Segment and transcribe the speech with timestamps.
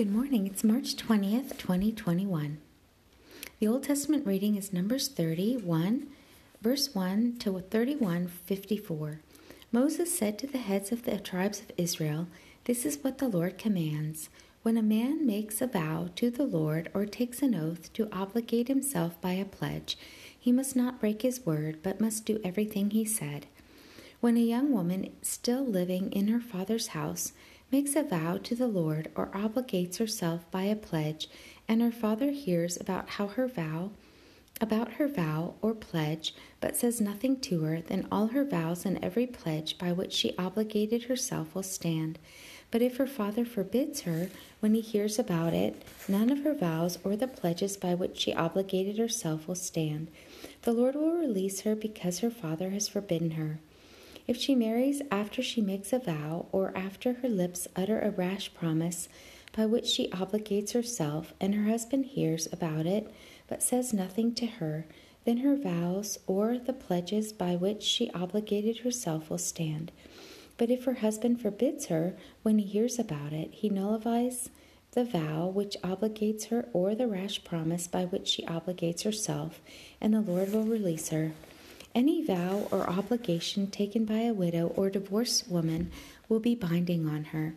[0.00, 0.46] Good morning.
[0.46, 2.56] It's March 20th, 2021.
[3.58, 6.06] The Old Testament reading is Numbers 31,
[6.62, 9.20] verse 1 to 31, 54.
[9.70, 12.28] Moses said to the heads of the tribes of Israel,
[12.64, 14.30] This is what the Lord commands.
[14.62, 18.68] When a man makes a vow to the Lord or takes an oath to obligate
[18.68, 19.98] himself by a pledge,
[20.38, 23.48] he must not break his word, but must do everything he said.
[24.20, 27.34] When a young woman still living in her father's house
[27.70, 31.28] makes a vow to the Lord or obligates herself by a pledge,
[31.68, 33.90] and her father hears about how her vow
[34.60, 39.02] about her vow or pledge, but says nothing to her, then all her vows and
[39.02, 42.18] every pledge by which she obligated herself will stand.
[42.70, 44.28] But if her father forbids her,
[44.60, 48.34] when he hears about it, none of her vows or the pledges by which she
[48.34, 50.08] obligated herself will stand.
[50.62, 53.60] The Lord will release her because her father has forbidden her.
[54.30, 58.54] If she marries after she makes a vow, or after her lips utter a rash
[58.54, 59.08] promise
[59.56, 63.12] by which she obligates herself, and her husband hears about it,
[63.48, 64.86] but says nothing to her,
[65.24, 69.90] then her vows or the pledges by which she obligated herself will stand.
[70.58, 72.14] But if her husband forbids her
[72.44, 74.48] when he hears about it, he nullifies
[74.92, 79.60] the vow which obligates her or the rash promise by which she obligates herself,
[80.00, 81.32] and the Lord will release her.
[81.92, 85.90] Any vow or obligation taken by a widow or divorced woman
[86.28, 87.56] will be binding on her.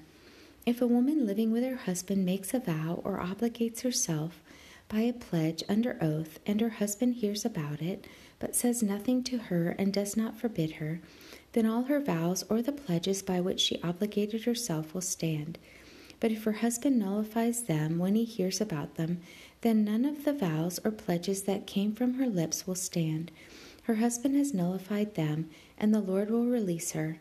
[0.65, 4.41] If a woman living with her husband makes a vow or obligates herself
[4.89, 8.07] by a pledge under oath, and her husband hears about it,
[8.39, 10.99] but says nothing to her and does not forbid her,
[11.51, 15.59] then all her vows or the pledges by which she obligated herself will stand.
[16.19, 19.19] But if her husband nullifies them when he hears about them,
[19.61, 23.31] then none of the vows or pledges that came from her lips will stand
[23.83, 27.19] her husband has nullified them, and the Lord will release her.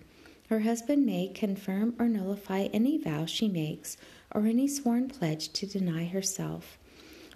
[0.49, 3.97] Her husband may confirm or nullify any vow she makes,
[4.35, 6.79] or any sworn pledge to deny herself.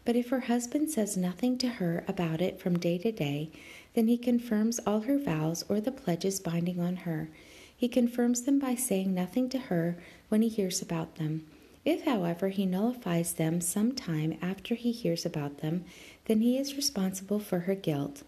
[0.04, 3.50] But if her husband says nothing to her about it from day to day,
[3.94, 7.28] then he confirms all her vows or the pledges binding on her.
[7.76, 9.98] He confirms them by saying nothing to her
[10.28, 11.46] when he hears about them.
[11.84, 15.84] If, however, he nullifies them some time after he hears about them,
[16.26, 18.22] then he is responsible for her guilt.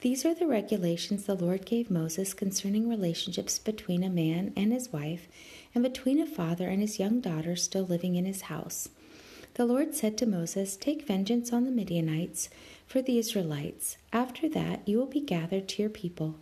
[0.00, 4.90] These are the regulations the Lord gave Moses concerning relationships between a man and his
[4.90, 5.28] wife,
[5.74, 8.88] and between a father and his young daughter still living in his house.
[9.54, 12.48] The Lord said to Moses, Take vengeance on the Midianites
[12.86, 13.98] for the Israelites.
[14.10, 16.36] After that, you will be gathered to your people.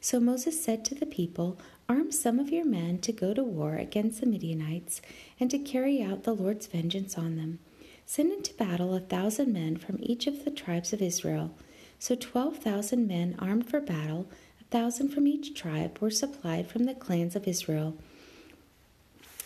[0.00, 3.74] So Moses said to the people, Arm some of your men to go to war
[3.74, 5.02] against the Midianites
[5.40, 7.58] and to carry out the Lord's vengeance on them.
[8.06, 11.56] Send into battle a thousand men from each of the tribes of Israel.
[12.00, 14.26] So 12,000 men armed for battle,
[14.58, 17.94] a thousand from each tribe, were supplied from the clans of Israel.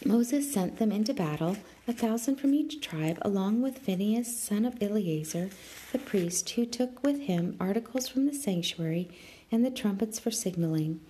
[0.04, 1.56] Moses sent them into battle,
[1.88, 5.50] a thousand from each tribe, along with Phinehas, son of Eleazar,
[5.90, 9.10] the priest, who took with him articles from the sanctuary
[9.50, 11.00] and the trumpets for signaling.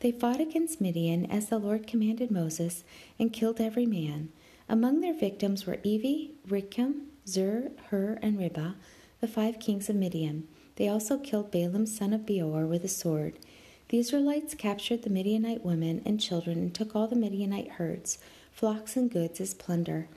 [0.00, 2.82] They fought against Midian as the Lord commanded Moses,
[3.18, 4.30] and killed every man.
[4.70, 8.76] Among their victims were Evi, Rekem, Zur, Hur, and Reba,
[9.20, 10.48] the five kings of Midian.
[10.76, 13.34] They also killed Balaam son of Beor with a sword.
[13.90, 18.18] The Israelites captured the Midianite women and children and took all the Midianite herds,
[18.50, 20.08] flocks, and goods as plunder.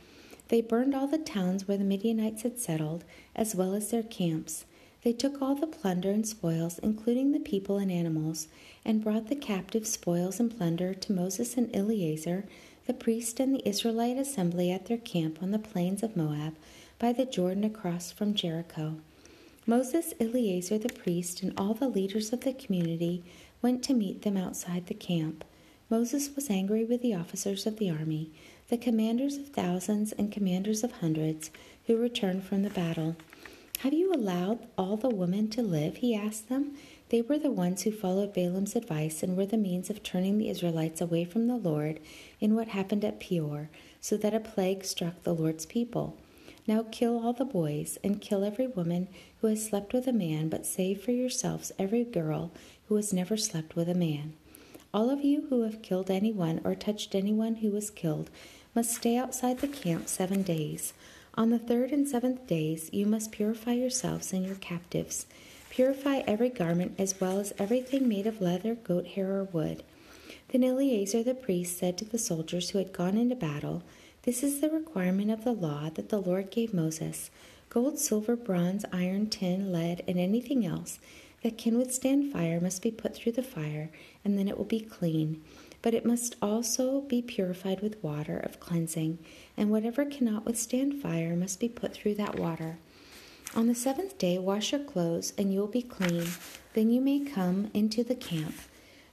[0.48, 3.04] They burned all the towns where the Midianites had settled,
[3.36, 4.66] as well as their camps.
[5.04, 8.48] They took all the plunder and spoils, including the people and animals,
[8.84, 12.46] and brought the captive spoils and plunder to Moses and Eleazar,
[12.88, 16.56] the priest, and the Israelite assembly at their camp on the plains of Moab,
[16.98, 18.96] by the Jordan across from Jericho.
[19.70, 23.22] Moses, Eleazar the priest, and all the leaders of the community
[23.62, 25.44] went to meet them outside the camp.
[25.90, 28.32] Moses was angry with the officers of the army,
[28.70, 31.52] the commanders of thousands and commanders of hundreds,
[31.86, 33.18] who returned from the battle.
[33.80, 35.98] Have you allowed all the women to live?
[35.98, 36.76] He asked them.
[37.10, 40.50] They were the ones who followed Balaam's advice and were the means of turning the
[40.50, 42.00] Israelites away from the Lord
[42.40, 43.70] in what happened at Peor,
[44.00, 46.18] so that a plague struck the Lord's people.
[46.68, 49.08] Now kill all the boys, and kill every woman
[49.40, 52.52] who has slept with a man, but save for yourselves every girl
[52.90, 54.34] who has never slept with a man.
[54.94, 58.30] All of you who have killed anyone or touched anyone who was killed
[58.76, 60.94] must stay outside the camp seven days.
[61.36, 65.26] On the third and seventh days you must purify yourselves and your captives.
[65.70, 69.84] Purify every garment as well as everything made of leather, goat hair, or wood.
[70.50, 73.84] Then Eleazar the priest said to the soldiers who had gone into battle,
[74.28, 77.32] this is the requirement of the law that the Lord gave Moses
[77.70, 81.00] gold, silver, bronze, iron, tin, lead, and anything else
[81.44, 83.90] that can withstand fire must be put through the fire,
[84.26, 85.42] and then it will be clean.
[85.82, 89.18] but it must also be purified with water of cleansing,
[89.56, 92.78] and whatever cannot withstand fire must be put through that water.
[93.56, 96.28] On the seventh day, wash your clothes, and you will be clean.
[96.74, 98.56] Then you may come into the camp.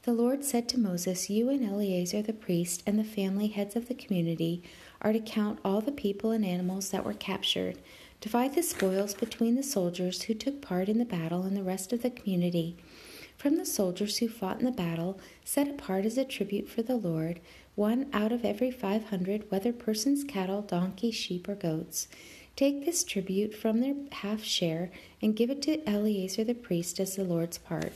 [0.04, 3.88] The Lord said to Moses, You and Eleazar the priest and the family heads of
[3.88, 4.62] the community
[5.04, 7.78] are to count all the people and animals that were captured.
[8.20, 11.92] Divide the spoils between the soldiers who took part in the battle and the rest
[11.92, 12.76] of the community.
[13.36, 16.96] From the soldiers who fought in the battle, set apart as a tribute for the
[16.96, 17.40] Lord,
[17.74, 22.08] one out of every five hundred, whether persons, cattle, donkeys, sheep, or goats.
[22.56, 24.90] Take this tribute from their half share
[25.20, 27.92] and give it to Eleazar the priest as the Lord's part.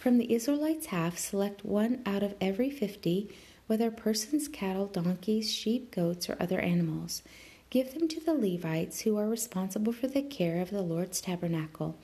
[0.00, 3.30] From the Israelites' half, select one out of every fifty,
[3.66, 7.22] whether persons, cattle, donkeys, sheep, goats, or other animals.
[7.70, 11.96] Give them to the Levites, who are responsible for the care of the Lord's tabernacle.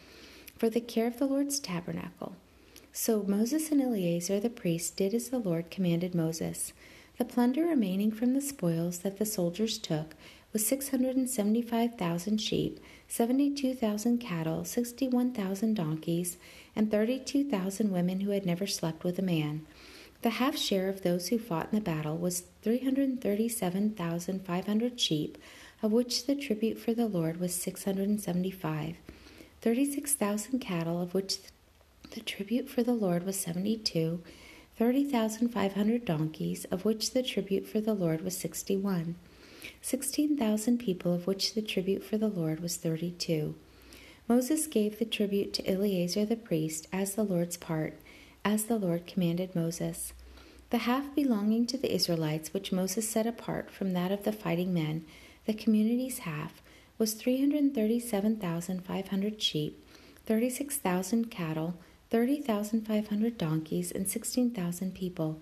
[0.57, 2.37] For the care of the Lord's tabernacle.
[2.93, 6.73] So Moses and Eleazar the priest did as the Lord commanded Moses.
[7.19, 10.15] The plunder remaining from the spoils that the soldiers took
[10.53, 16.39] was 675,000 sheep, 72,000 cattle, 61,000 donkeys,
[16.75, 19.67] and 32,000 women who had never slept with a man.
[20.23, 25.39] The half share of those who fought in the battle was 337,500 sheep,
[25.81, 28.97] of which the tribute for the Lord was 675,
[29.61, 31.39] 36,000 cattle, of which
[32.11, 34.21] the tribute for the Lord was 72,
[34.77, 39.15] 30,500 donkeys, of which the tribute for the Lord was 61.
[39.83, 43.55] 16,000 people, of which the tribute for the Lord was 32.
[44.27, 48.01] Moses gave the tribute to Eleazar the priest as the Lord's part,
[48.45, 50.13] as the Lord commanded Moses.
[50.71, 54.75] The half belonging to the Israelites, which Moses set apart from that of the fighting
[54.75, 55.05] men,
[55.47, 56.63] the community's half,
[56.99, 59.85] was 337,500 sheep,
[60.27, 61.79] 36,000 cattle,
[62.11, 65.41] 30,500 donkeys, and 16,000 people.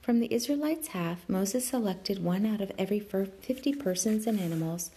[0.00, 4.90] From the Israelites' half, Moses selected one out of every fifty persons and animals,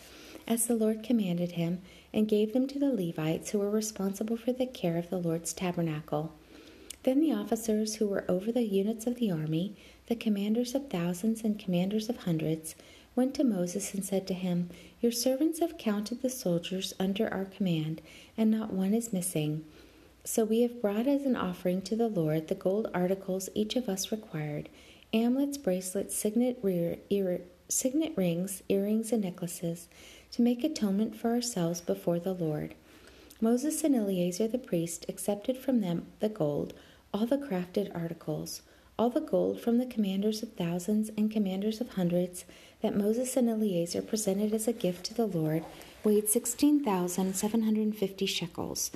[0.48, 1.82] as the Lord commanded him,
[2.14, 5.54] and gave them to the Levites, who were responsible for the care of the Lord's
[5.54, 6.34] tabernacle.
[7.04, 9.76] Then the officers who were over the units of the army,
[10.08, 12.76] the commanders of thousands and commanders of hundreds,
[13.16, 14.70] went to Moses and said to him,
[15.02, 18.02] Your servants have counted the soldiers under our command,
[18.38, 19.66] and not one is missing.
[20.24, 23.90] So we have brought as an offering to the Lord the gold articles each of
[23.90, 24.70] us required
[25.14, 29.90] amulets, bracelets, signet, rear, ear, signet rings, earrings, and necklaces,
[30.32, 32.76] to make atonement for ourselves before the Lord.
[33.42, 36.74] Moses and Eleazar the priest accepted from them the gold,
[37.14, 38.62] all the crafted articles,
[38.98, 42.46] all the gold from the commanders of thousands and commanders of hundreds
[42.82, 45.66] that Moses and Eleazar presented as a gift to the Lord
[46.04, 48.92] weighed 16,750 shekels.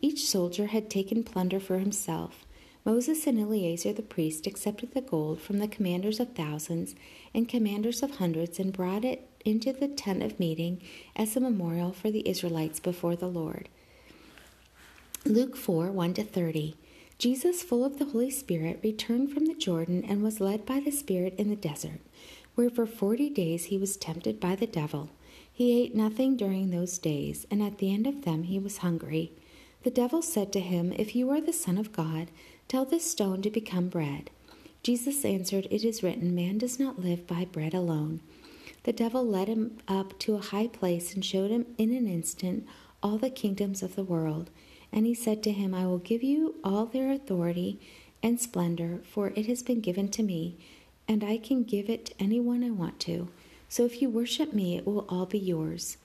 [0.00, 2.44] Each soldier had taken plunder for himself.
[2.84, 6.94] Moses and Eleazar the priest accepted the gold from the commanders of thousands
[7.34, 10.80] and commanders of hundreds and brought it into the tent of meeting
[11.14, 13.68] as a memorial for the Israelites before the Lord.
[15.24, 16.76] Luke 4 1 30.
[17.18, 20.92] Jesus, full of the Holy Spirit, returned from the Jordan and was led by the
[20.92, 22.00] Spirit in the desert,
[22.54, 25.10] where for forty days he was tempted by the devil.
[25.52, 29.32] He ate nothing during those days, and at the end of them he was hungry.
[29.82, 32.28] The devil said to him, If you are the Son of God,
[32.68, 34.28] Tell this stone to become bread.
[34.82, 38.20] Jesus answered, It is written, Man does not live by bread alone.
[38.82, 42.66] The devil led him up to a high place and showed him in an instant
[43.02, 44.50] all the kingdoms of the world.
[44.92, 47.78] And he said to him, I will give you all their authority
[48.22, 50.56] and splendor, for it has been given to me,
[51.06, 53.28] and I can give it to anyone I want to.
[53.68, 55.98] So if you worship me, it will all be yours.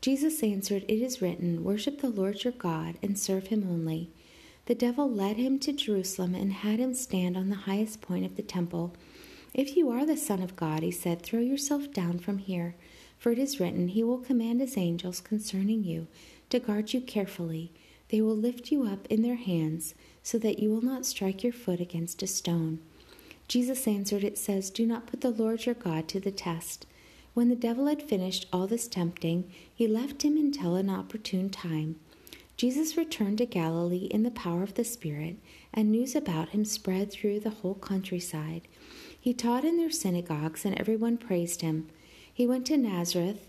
[0.00, 4.10] Jesus answered, It is written, Worship the Lord your God and serve him only.
[4.66, 8.36] The devil led him to Jerusalem and had him stand on the highest point of
[8.36, 8.94] the temple.
[9.54, 12.76] If you are the Son of God, he said, throw yourself down from here,
[13.18, 16.06] for it is written, He will command His angels concerning you
[16.50, 17.72] to guard you carefully.
[18.10, 21.52] They will lift you up in their hands, so that you will not strike your
[21.52, 22.80] foot against a stone.
[23.48, 26.86] Jesus answered, It says, Do not put the Lord your God to the test.
[27.34, 31.96] When the devil had finished all this tempting, he left him until an opportune time.
[32.56, 35.36] Jesus returned to Galilee in the power of the Spirit,
[35.72, 38.62] and news about him spread through the whole countryside.
[39.20, 41.86] He taught in their synagogues, and everyone praised him.
[42.32, 43.48] He went to Nazareth,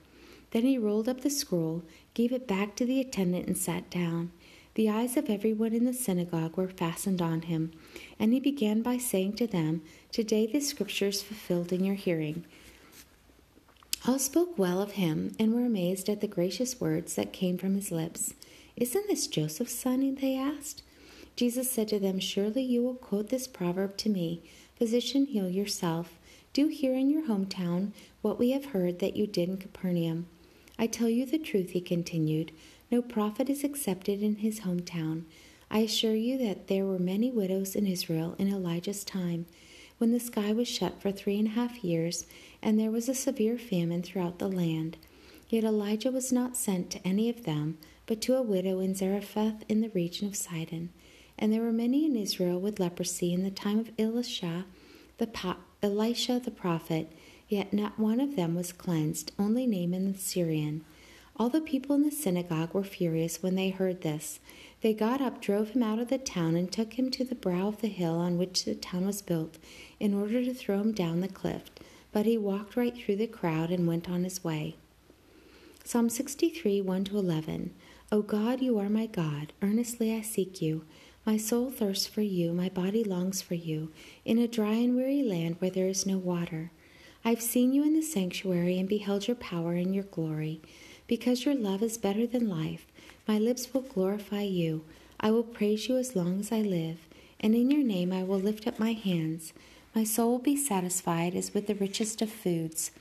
[0.51, 4.31] Then he rolled up the scroll, gave it back to the attendant, and sat down.
[4.75, 7.71] The eyes of everyone in the synagogue were fastened on him,
[8.17, 9.81] and he began by saying to them,
[10.11, 12.45] Today the scripture is fulfilled in your hearing.
[14.07, 17.75] All spoke well of him and were amazed at the gracious words that came from
[17.75, 18.33] his lips.
[18.75, 20.15] Isn't this Joseph's son?
[20.15, 20.83] They asked.
[21.35, 24.41] Jesus said to them, Surely you will quote this proverb to me
[24.75, 26.17] Physician, heal yourself.
[26.53, 27.91] Do here in your hometown
[28.21, 30.27] what we have heard that you did in Capernaum.
[30.81, 32.51] I tell you the truth, he continued.
[32.89, 35.25] No prophet is accepted in his hometown.
[35.69, 39.45] I assure you that there were many widows in Israel in Elijah's time,
[39.99, 42.25] when the sky was shut for three and a half years,
[42.63, 44.97] and there was a severe famine throughout the land.
[45.49, 49.63] Yet Elijah was not sent to any of them, but to a widow in Zarephath
[49.69, 50.89] in the region of Sidon.
[51.37, 54.65] And there were many in Israel with leprosy in the time of Elisha,
[55.19, 55.29] the
[55.83, 57.11] Elisha the prophet,
[57.51, 60.85] yet not one of them was cleansed, only Naaman the Syrian.
[61.35, 64.39] All the people in the synagogue were furious when they heard this.
[64.81, 67.67] They got up, drove him out of the town, and took him to the brow
[67.67, 69.57] of the hill on which the town was built,
[69.99, 71.63] in order to throw him down the cliff.
[72.11, 74.75] But he walked right through the crowd and went on his way.
[75.83, 77.73] Psalm 63 1 to 11.
[78.11, 79.51] O God, you are my God.
[79.61, 80.85] Earnestly I seek you.
[81.25, 83.91] My soul thirsts for you, my body longs for you,
[84.25, 86.71] in a dry and weary land where there is no water.
[87.23, 90.59] I have seen you in the sanctuary and beheld your power and your glory.
[91.07, 92.87] Because your love is better than life,
[93.27, 94.83] my lips will glorify you.
[95.19, 97.07] I will praise you as long as I live,
[97.39, 99.53] and in your name I will lift up my hands.
[99.93, 102.91] My soul will be satisfied as with the richest of foods.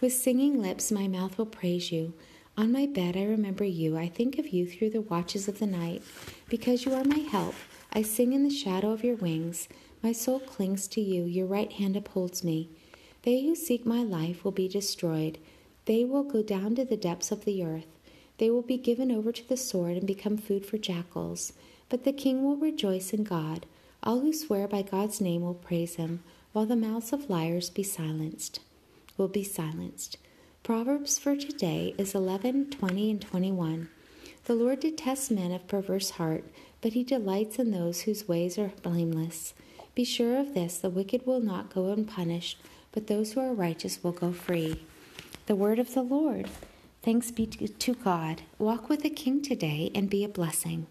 [0.00, 2.14] With singing lips, my mouth will praise you.
[2.56, 3.98] On my bed, I remember you.
[3.98, 6.02] I think of you through the watches of the night.
[6.48, 7.54] Because you are my help,
[7.92, 9.68] I sing in the shadow of your wings.
[10.02, 11.24] My soul clings to you.
[11.24, 12.70] Your right hand upholds me.
[13.26, 15.38] They who seek my life will be destroyed.
[15.86, 17.88] They will go down to the depths of the earth.
[18.38, 21.52] They will be given over to the sword and become food for jackals.
[21.88, 23.66] But the king will rejoice in God.
[24.00, 27.82] All who swear by God's name will praise him, while the mouths of liars be
[27.82, 28.60] silenced.
[29.16, 30.18] Will be silenced.
[30.62, 33.88] Proverbs for today is 11, 20, and 21.
[34.44, 36.44] The Lord detests men of perverse heart,
[36.80, 39.52] but he delights in those whose ways are blameless.
[39.96, 42.60] Be sure of this the wicked will not go unpunished,
[42.96, 44.80] but those who are righteous will go free.
[45.44, 46.48] The word of the Lord.
[47.02, 48.40] Thanks be to God.
[48.58, 50.86] Walk with the King today and be a blessing.